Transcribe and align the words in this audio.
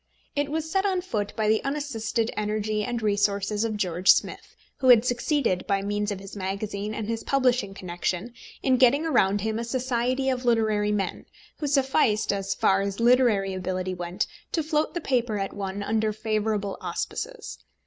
It 0.35 0.49
was 0.49 0.67
set 0.67 0.83
on 0.83 1.01
foot 1.01 1.31
by 1.35 1.47
the 1.47 1.63
unassisted 1.63 2.31
energy 2.35 2.83
and 2.83 3.03
resources 3.03 3.63
of 3.63 3.77
George 3.77 4.09
Smith, 4.09 4.55
who 4.77 4.87
had 4.87 5.05
succeeded 5.05 5.67
by 5.67 5.83
means 5.83 6.11
of 6.11 6.19
his 6.19 6.35
magazine 6.35 6.95
and 6.95 7.05
his 7.07 7.23
publishing 7.23 7.75
connection 7.75 8.33
in 8.63 8.77
getting 8.77 9.05
around 9.05 9.41
him 9.41 9.59
a 9.59 9.63
society 9.63 10.27
of 10.27 10.43
literary 10.43 10.91
men 10.91 11.27
who 11.59 11.67
sufficed, 11.67 12.33
as 12.33 12.55
far 12.55 12.81
as 12.81 12.99
literary 12.99 13.53
ability 13.53 13.93
went, 13.93 14.25
to 14.53 14.63
float 14.63 14.95
the 14.95 15.01
paper 15.01 15.37
at 15.37 15.53
once 15.53 15.83
under 15.85 16.11
favourable 16.11 16.79
auspices. 16.81 17.59